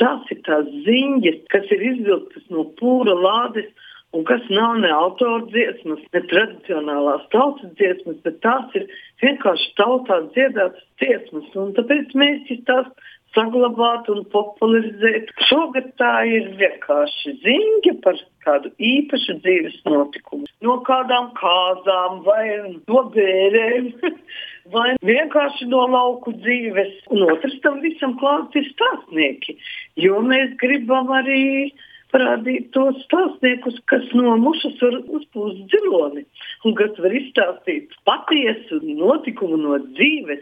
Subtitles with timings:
[0.00, 3.68] Tās ir tās ziņas, kas ir izvilktas no pūra lādes
[4.16, 8.86] un kas nav ne autora dziesmas, ne tradicionālās tautas dziesmas, bet tās ir
[9.24, 11.50] vienkārši tautā dziedātas dziesmas.
[11.58, 12.88] Un tāpēc mēs tās
[13.36, 15.30] saglabāt un popularizēt.
[15.48, 20.48] Šogad tā ir vienkārši ziņa par kādu īpašu dzīves notikumu.
[20.64, 22.46] No kādām kāzām vai
[22.86, 23.92] no bērēm.
[24.72, 26.94] Vai vienkārši no lauku dzīves.
[27.14, 29.56] Un otrs tam visam klāt ir stāstnieki.
[30.00, 31.70] Jo mēs gribam arī
[32.14, 36.24] parādīt tos stāstniekus, kas no mušas var uzpūst dzironi
[36.66, 40.34] un kas var izstāstīt patiesu notikumu no dzīves.